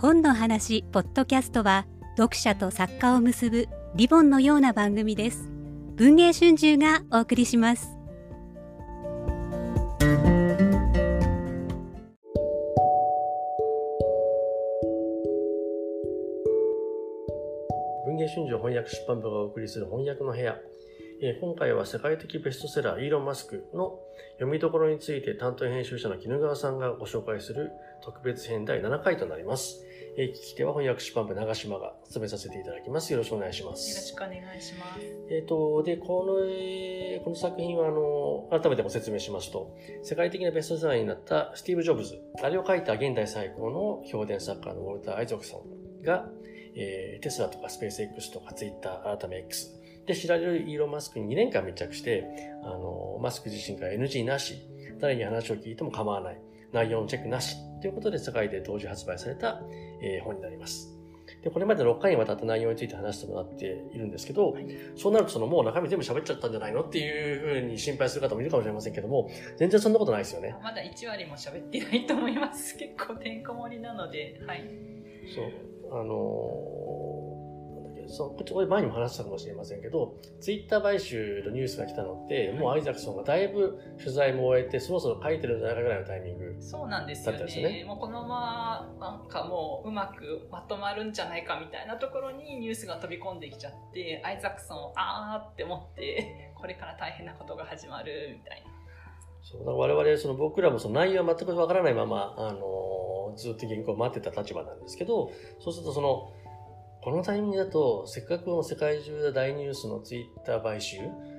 [0.00, 1.84] 本の話ポッドキャストは
[2.16, 5.50] 読者と作家を結ぶリボンのような番組です。
[5.96, 7.88] 文藝春秋がお送りします。
[18.06, 20.60] 文藝春秋翻訳出版部がお送りする翻訳の部屋。
[21.20, 23.98] えー今回は世界的ベストセラーイーロン・マスクの
[24.34, 27.72] 読みどころについて担当編集者の絹川さんがご紹介する
[28.04, 29.84] 特別編第7回となります。
[30.20, 33.12] えー聞き手は翻訳出版部長島が務めさせていただきます。
[33.12, 34.14] よろしくお願いしまよろしす。
[34.16, 35.00] くお願いします。
[35.30, 45.64] えっ、と、で、この、えーこの作品は、あの、改めてご説明しますと、世界的なベストセラーになったスティーブ・ジョブズ、あれを書いた現代最高の評伝作家のウォルター・アイゾクソ
[46.00, 46.28] ンが、
[46.74, 49.72] えーテスラとかスペース X とかツイッター、改め X
[50.06, 52.24] で知られるイーロン・マスクに2年間密着して、
[52.64, 54.54] あの、マスク自身から NG なし、
[55.00, 56.40] 誰に話を聞いても構わない、
[56.72, 59.60] 内容のチェックなしということで世界で同時発売された、
[60.02, 60.94] えー本になります。
[61.42, 64.56] で、これまで6回にわたった内容について話してもらっているんですけど、
[64.96, 70.56] そうなるとそのもう中身全部喋っちゃったんじゃないのっていうふうに心配する方もいるかもしれませんけども、全然そんなことないですよね。
[70.62, 72.76] まだ1割も喋ってないと思います。
[72.76, 74.64] 結構てんこ盛りなので、はい。
[75.34, 76.00] そう。
[76.00, 77.07] あのー
[78.08, 86.56] そう、こっちこれ前にも話したかもしれませんけど、ツイッター買収のニュースが来たのって、もうアイザクソンがだいぶ取材も終えて、そろそろ書いてるんじゃないかぐらいのタイミング。
[86.60, 87.28] そうなんです。
[87.28, 98.70] よねもうこのまま、なんかもううまくまとまるんじゃないかみたいなところにニュースが飛び込んできちゃって、アイザクソン、あーって思って、これから大変なことが始まるみたいな。
[99.42, 102.98] そう、だから我々、その僕らもその内容は全くわからないまま、あのー
[103.36, 106.32] ずっと原稿を待ってた立場なんですけど、そうするとその、
[107.08, 110.98] このタイミングだと、せっかくの世界中で大ニュースのツイッター買収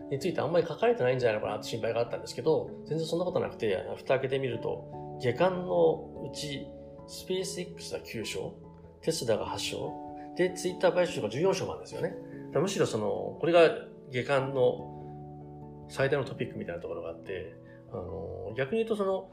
[0.10, 6.66] についてあんまり書かれてないんじゃないのかなって心配があったんですけど、全然そんなことなくて、蓋開けてみると、下巻のうち、
[7.08, 8.56] スペース X が9章、
[9.04, 9.94] テスラが8章、
[10.36, 12.16] で、ツイッター買収が14章なんですよね。
[12.56, 13.70] むしろその、これが
[14.10, 17.54] 下巻の最大のトピックみたいなところがあって、
[17.92, 19.30] あの、逆に言うとその、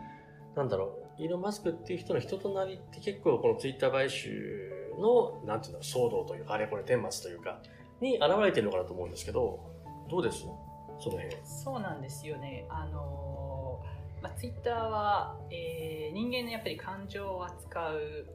[0.54, 7.60] なんだろう、イーロン・マスクっていう人の人となりって結構このツイッター買収の、なんていうの、騒動というか、あれこれ顛末というか、
[8.00, 9.60] に現れてるのかなと思うんですけど、
[10.08, 10.46] どうです？
[10.98, 11.36] その辺。
[11.44, 12.66] そうなんですよね。
[12.68, 18.26] あのーまあ、ツイッターは、えー人間のやっぱり感情を扱う、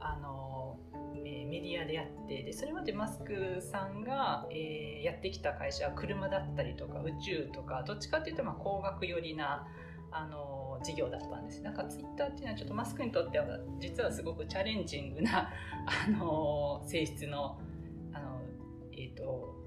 [0.00, 9.66] あのーえーメディアであってでそれまでマスクさんが、えーやってきた会社は車だったりとか宇宙とかどっちかっていうとまあ工学寄りな
[10.10, 11.62] あの事業だったんです。
[11.62, 13.46] なんかツイッターっていうのはちょっとマスクにとっては
[13.80, 15.50] 実はすごくチャレンジングな
[15.86, 17.58] あの性質の
[18.12, 18.40] あの、
[18.92, 19.57] えー、と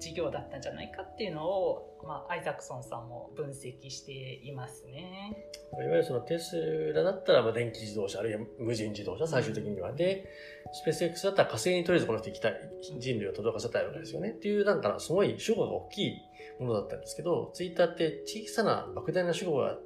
[0.00, 5.36] 事業だったんじゃないかっていうのを、まあ、アイザクソンさんも分析していますね。
[5.72, 9.92] いわゆるそのテスラだったらまあ電気自動車、あるいは無人自動車、最終的には。
[9.92, 10.26] で、
[10.72, 12.54] スペース X だったら火星にとりあえずこの人行きたい、
[12.98, 14.30] 人類を届かせたいわけですよね。
[14.30, 16.16] っていう、なんかすごい主語が大きい
[16.58, 19.78] ものだったんですけど、ツイッターって小さな莫大な主語が、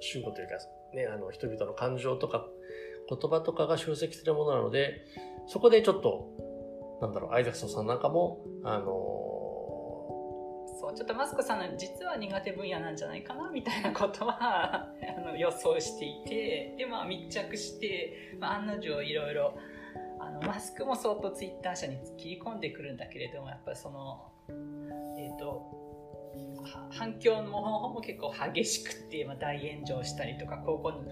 [0.00, 0.54] 主語というか、
[0.94, 2.46] ね、あの、人々の感情とか
[3.08, 5.06] 言葉とかが集積するものなので、
[5.46, 6.28] そこでちょっと、
[7.00, 9.31] なんだろう、アイザクソンさんなんかも、あの
[10.94, 19.54] ちょっとマスクさんの実は苦手分野なんじゃないかなみたいなことは あの予想していてで、まあ、密着して、まあ、案の定いろいろ
[20.18, 24.30] あのマスクも相当ツイッター社に切り込んでくるんだけれどもやっぱりその
[25.18, 25.82] えっ、と
[26.90, 31.02] 反響の方も結構激しくて、まあ、大炎上したりとか高校の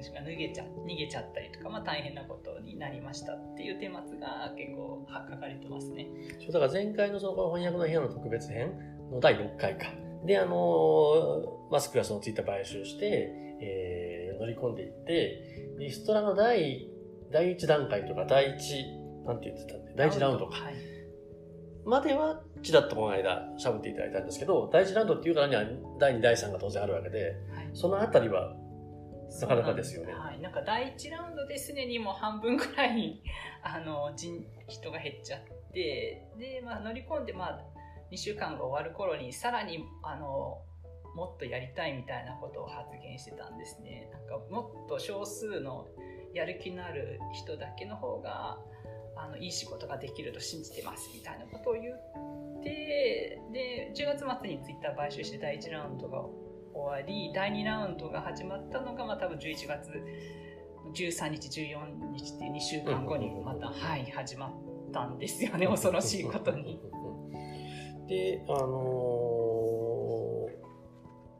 [0.00, 6.06] 主が逃げちゃ逃げちゃったりとか、まあ、大変なことになりましたっていう顛末が結構書かれてますね。
[6.40, 9.86] そうだから前回のその翻訳の部屋の特別編の第6回か。
[10.24, 16.88] で、あのマスクがそのツイッター買収して、えー乗り込んでいって、リストラの第、
[17.30, 20.56] 第1段階とか第1、なんて言ってたんで、第1ラウンドか。
[20.56, 20.74] はい。
[21.84, 25.64] までは、ちらっとこの間喋っていただいたんですけど、第1ラウンドっていうからには、
[25.98, 27.70] 第2、第3が当然あるわけで、はい。
[27.74, 28.56] そのあたりは、
[29.42, 30.12] なかなかですよね。
[30.12, 33.22] はい、なんか第1ラウンドですでにもう半分くらい
[33.62, 35.40] あの人人が減っちゃっ
[35.72, 37.60] てで、まあ、乗り込んで、まあ、
[38.12, 40.58] 2週間が終わる頃にさらにあの
[41.14, 44.08] もっとやりたいみたいなことを発言してたんですね。
[44.12, 45.86] なんかもっと少数の
[46.34, 48.58] やる気のある人だけの方が
[49.16, 56.24] あのいい仕事ができると信じてますみたいなことを言ってで10月末にツイッター買収して第1ラウンドが
[56.72, 59.90] 終わり第2ラウンドが始まったのが、まあ、多分11月
[60.94, 64.52] 13日14日っていう2週間後にまた、はい、始まっ
[64.92, 66.80] たんですよね恐ろしいことに。
[68.10, 69.40] で、あのー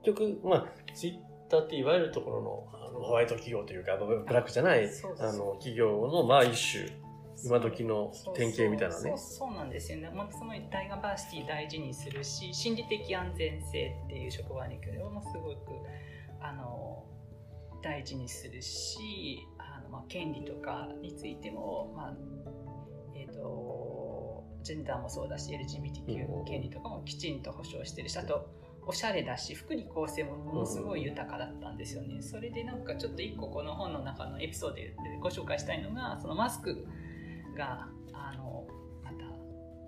[0.02, 4.88] 結局、まあ、ツイッったっていわゆるところのあのホワイト企業というかブブラックじゃない
[5.18, 6.88] あの企業のまあ一種
[7.44, 9.14] 今時の典型みたいなね。
[9.16, 10.10] そうなんですよね。
[10.10, 15.56] もそのダイバーシティ大事にするし、心理的安全性っていう職場に行くのもすごく
[16.38, 17.02] あの
[17.82, 22.14] 大事にするし、あのまあ権利とかについてもまあ
[23.16, 23.40] えっ、と
[24.62, 28.48] ジェンダーもそうだし、LGBTQ の権利とかもきちんと保障してるし、あと
[28.86, 32.20] おしゃれだし福利厚生もものすごい豊かだったんですよね。
[32.22, 36.86] それでなんかちょっと一個この本の中のエピソードでご紹介したいのがそのマスク
[37.56, 38.66] があの
[39.04, 39.24] また、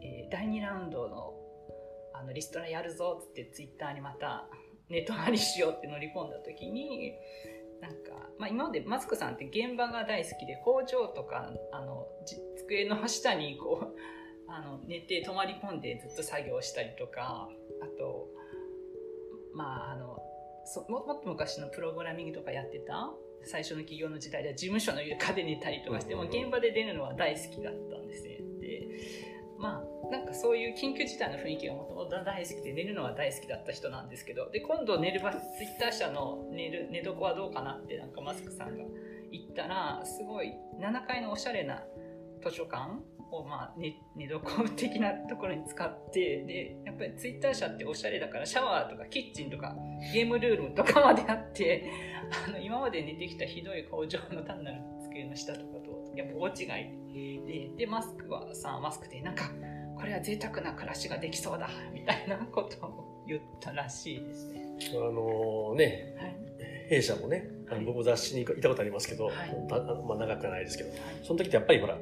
[0.03, 1.35] えー第2ラウンドの
[2.15, 4.47] あのリストラやるぞってツイッターにまた
[4.89, 7.15] ネトラりしようって乗り込んだ時に
[7.81, 7.99] なんか、
[8.39, 17.49] まあ、今までマスクさんって現場が大好きで工場とかあのじ机の下にこうあの寝て泊まり込んでずっと作業したりとか
[17.81, 18.29] あと
[19.55, 20.19] まああの
[20.65, 23.11] そももっと昔のプログラミングとかやってた
[23.45, 28.39] 最初の企業の時代では事務所の床で寝たりとかしても現場で出るのは大好きだったんですね。
[28.61, 28.89] で
[29.59, 38.85] まあなんかそういう緊急事態の雰囲気がもともと大好きで寝るのは大好きだった人なんですけどで今度寝る場ツイッター社の寝る寝床はどうかなってなんかマスクさんが
[39.31, 41.83] 言ったらすごい7階のおしゃれな
[42.45, 43.01] 図書館
[43.33, 44.41] をまあ寝寝床
[44.77, 49.75] 的なところに使ってでやっぱりツイッター社っておしゃれだからシャワーとかキッチンとか
[50.13, 51.91] ゲームルームとかまであって
[52.47, 56.63] あの今まで寝てきたひどい工場の単なる机の下とかとやっぱ大違
[57.13, 59.51] いででマスクはさマスクでなんか
[59.97, 64.63] これは贅沢な暮らしができそうだみたいなことを言ったらしいですね。
[64.91, 66.37] あのねはい。
[66.89, 69.35] 弊社もねあの僕も雑誌にいたことありますけど、はい。
[69.69, 70.91] たまあ、長くはないですけど
[71.23, 71.97] その時ってやっぱりほら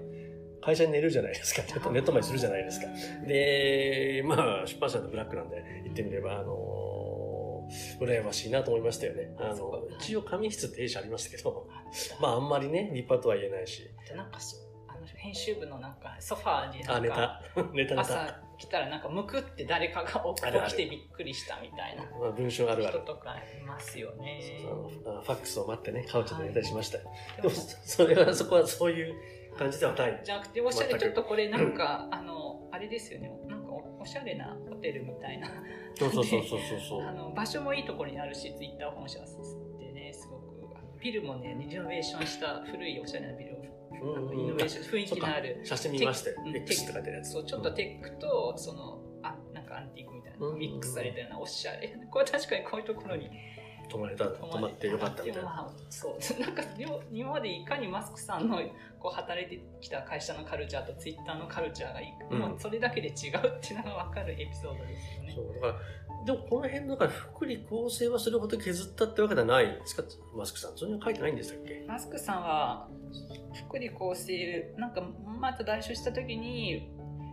[0.61, 1.63] 会社に寝るじゃないですか。
[1.91, 2.87] ネット前にするじゃないですか。
[3.27, 7.69] でまあ出版社のブラックなんで言ってみればあの
[8.01, 9.31] 羨ましいなと思いましたよね。
[9.39, 11.67] あの一応紙質って弊社ありましたけど。
[12.21, 13.89] まああんまりね立派とは言えないし。
[14.15, 14.57] なんかそ
[14.89, 17.63] あの編集部のなんかソファーになんあネかタ。
[17.73, 18.01] ネタネタ。
[18.01, 22.99] 朝来たらなんかむくって誰かが起きてびっくりしたみたいなまあ、文章あるある。
[23.03, 24.43] 人とかいますよね。
[25.03, 26.99] ファックスを待ってねカウチで寝たりしました。
[26.99, 27.05] よ、
[27.37, 29.15] でもでも それはそこはそういう
[29.61, 30.21] 感じではない。
[30.25, 33.31] じゃなくておしゃれちょっとこれなんかあのあれですよね。
[33.47, 35.49] なんかおおしゃれなホテルみたいな
[35.99, 37.03] そうそうそうそうそうそう。
[37.07, 39.23] あの場所もいいところにあるしツイッター本社っ
[39.79, 40.51] てねすごく。
[40.99, 43.61] ビルもねリノベーションした古いおしゃれなビルを
[44.03, 45.61] うんうんイノベーション雰囲気のある。
[45.63, 46.37] 写真見ましたよ。
[46.37, 47.33] テック X って書いてるやつ。
[47.33, 51.95] そうちょっとテックとそのあなんかアンティークみたいなうんミックスされたようなおしゃれ。
[52.11, 53.29] これ確かにこういうところに
[53.91, 56.41] 泊まれた泊まってよかったみたいなまあ、そう。
[56.41, 58.59] なんかよ今までいかにマスクさんの
[58.99, 65.33] こう働いてきた会社のカルチャーとツイッターのカルチャーがい、うんもうそれだけで違うっていうのが分かるエピソードですよね。
[65.35, 65.55] そう。
[65.55, 65.75] だから
[66.27, 69.67] でもこの辺だから福利厚生はそれほど削ったってわけではない。
[69.67, 70.03] んですか
[70.37, 71.85] マスクさんそれには書いてないんでしたっけ？
[71.89, 72.89] マスクさんは
[73.67, 75.03] 福利厚生なんか
[75.41, 76.91] また買収した時に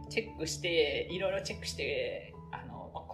[0.10, 2.34] チェックしていろいろチェックして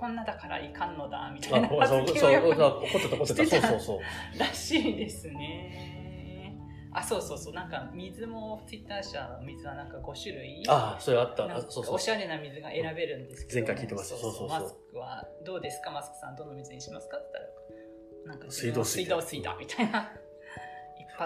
[0.03, 1.67] こんなだからいかんのだみたいな。
[1.81, 3.45] あそうそうそう発言をやっぱ怒ってた怒ってた。
[3.45, 3.67] してた。
[3.69, 4.39] そうそうそう。
[4.39, 6.59] らしいですね。
[6.91, 10.63] あ、そうそうそう、なんか水もツイッター社の水はなんか5種類。
[10.67, 11.47] ああそれあった。
[11.69, 11.95] そうそう。
[11.95, 14.59] おしゃれな水が選べるんですけど、前回聞いてましたそうそうそう。
[14.59, 15.91] マスクはどうですか？
[15.91, 17.17] マスクさんどの水にしますか？
[17.17, 20.11] って言ったらなんか水道水水道水だみたいな。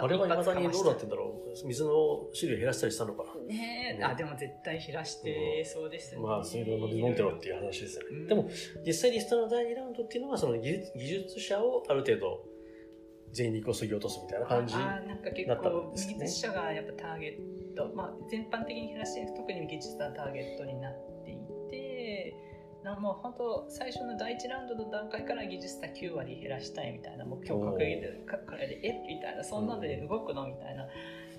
[0.04, 1.68] あれはいまだにどうなって一んだろう。
[1.68, 1.92] 水の
[2.38, 3.30] 種類減らしたりしたのかな？
[3.30, 6.22] 発ねえねあ、でも絶対減らしてそうですね。
[6.22, 8.28] まあ水道の水飲んでろっていう話ですよね、うん。
[8.28, 8.50] でも
[8.86, 12.46] 実際リストの第2ラウンドっていうのはその技術技術者をある程度
[13.34, 16.14] 全員にこう削ぎ落とすみたいな感じあーなったん構ですね。
[16.14, 21.17] 技術者がやっぱターゲット、まあ、全般的に減らして特に技術者がターゲットになって
[22.96, 28.94] もう本当最初の第一ラウンドの段階から技術者9割減らしたいみたいな目標を掲げてるかからでえ？
[29.08, 30.48] みたいなそんなので動くの？
[30.48, 30.88] みたいな。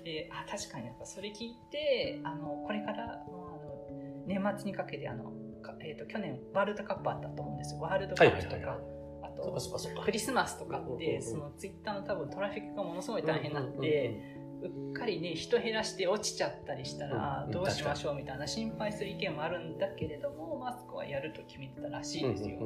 [0.03, 7.81] であ確かになんかそれ聞いてあのこれからもうあの年末にかけてあの、かえー、と去年ワールドカップあったと思うんですよ。
[7.81, 8.99] ワールドカップとはいはいはい
[9.39, 14.19] とクリスマスとかってそのツイッターの多分トラフィックがものすごい大変になって
[14.61, 18.15] うっかりね人減らして落ちちゃったりしたらうんどうしましょう？
[18.15, 22.59] みたいな心配する意見もあるんだけれどもマスクはやると決めてたらしいですよ。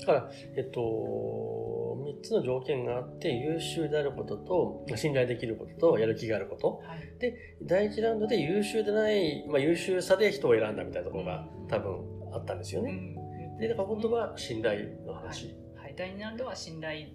[0.00, 7.00] だから、えっと、3つの条件があって優秀であることと信頼できることとやる気があることはい
[7.62, 12.00] 第1ラウンドで優秀でない、まあ、優秀さで人を選んだみたいなところがうん多分
[12.32, 12.90] あったんですよね。
[12.92, 15.54] うんでだから本当は信頼の話。
[15.76, 17.08] はい、第2ラウンドは信頼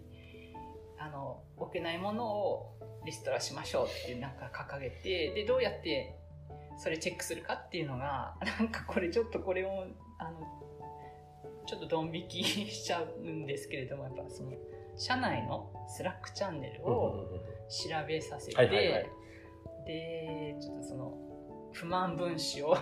[1.00, 6.16] あの置けないものをリストラしましょうっていうなんか掲げてでどうやって
[6.78, 9.86] それチェックするかっていうのがなんかこれちょっとこれも
[10.18, 10.40] あの
[11.66, 14.52] ちょっとドン引きしちゃうんですけれどもやっぱその
[14.98, 17.26] 社内のスラックチャンネルを
[17.70, 19.10] 調べさせて。
[19.86, 21.14] でちょっとその
[21.76, 22.76] 不満分子を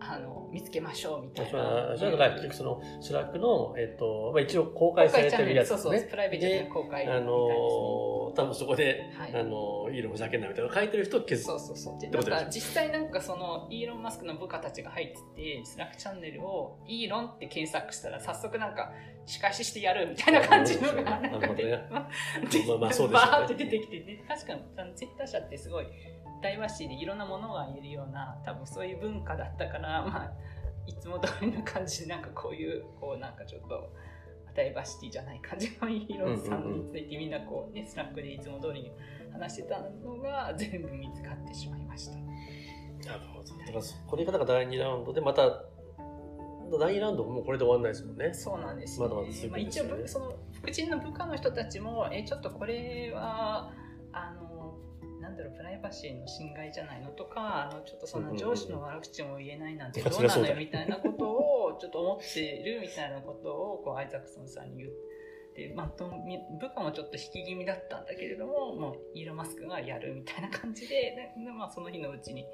[0.00, 1.58] あの見つけましょうみたいな。
[1.58, 6.10] はそれが結局そのスラックの、えっとまあ、一応公開されてるやつそうそうですね。
[6.10, 7.20] プライベートで公開みたいあ。
[7.20, 11.44] のー多分そこで、はいあのーいいのふざけんなみたいなの書いてる人を消す。
[11.44, 12.24] そうそうそう。
[12.24, 18.92] か実際なんかそのイーロン・マスクの部下たちが入ってて、スラックチャンネルをイーロンって検索したら早速なんか
[19.26, 25.86] 仕返ししてやるみたいな感じのがなるほどなんかで、 ねままあまあそうでしょうねバーって出てきてね、確かにあのツイッター社ってすごい
[26.42, 30.32] ダイバーシティでいろんなものが言えるような、多分そういう文化だったから、 まあ、
[30.86, 33.92] いつも通りの感じでなんかこういう、こうなんかちょっと、
[34.54, 38.92] ダイバーシティじゃない感じのイーロンさんについてみんなこうね、スラックでいつも通りに
[39.32, 42.16] 話してたのが 全部見つかってしまいました。
[43.10, 43.48] なるほど。
[43.58, 45.64] だからこれがだから第2ラウンドで、また、
[46.78, 48.32] 第2ラウンドもこれで終わんないですもんね。
[48.32, 49.14] そうなんですよ、ね。
[49.14, 53.72] まだまだ続くまあ、一応その副人の部下の人たちもえちょっとこれは
[54.12, 54.43] あの
[55.24, 65.14] なんだろうプライバシーの侵害じゃないのとかあのちょっとそんな上司の悪口も言えないなんてどうなのよみたいなことをちょっと思ってるみたいなことをこうアイザックソンさんに言って。
[65.76, 72.44] まあ、部下もちょっと引き気味だったんだけれどももうイーロン・マスクがやるみたいな感じでで、まあ、その日のうちに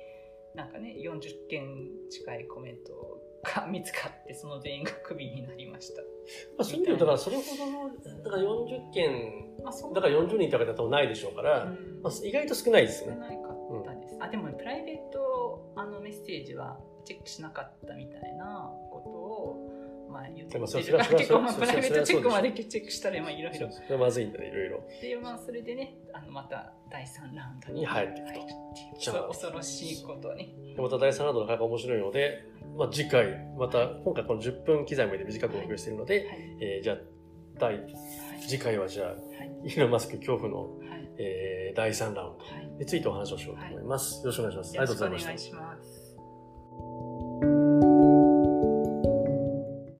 [0.55, 6.03] なんかね40件近いコメントが見つかってその全員がクビになりました。
[6.03, 6.09] ま
[6.61, 9.11] あ、そういう意味ではだからそれほどの、だから40件、
[9.65, 13.15] まあ、だから40人ってわけだとないでしょうから、うんまあ、意外と少ないですね。
[13.15, 14.17] 少ないかったです。
[14.21, 19.70] あでもプライベートあのメッセージはチェックしなかったみたいなことを
[20.11, 20.67] まあ言ってる。
[20.67, 23.71] から結構まあプライベートチェックまでチェックしたらまあいろいろ。
[23.71, 24.83] それはまずいんだね、いろいろ。
[25.01, 30.75] でまあそれでねあのまた第3ラウンドに入っていくと恐ろしいことに。
[30.75, 32.45] でまた第3ラウンドなかなか面白いので、
[32.77, 33.27] まあ、次回、
[33.59, 36.27] また、今回この10分刻みで短くお送りしているので、はい。
[36.61, 36.97] えーじゃあ、
[37.59, 37.95] 第、はい
[38.47, 39.19] 次回はじゃあ、はい。
[39.65, 41.11] イーロン・マスク恐怖の、はい。
[41.19, 42.67] えー第3ラウンドはい。
[42.79, 44.21] についてお話をしようと思います。
[44.21, 44.71] よろしくお願いします。
[44.71, 46.00] ありがとうございました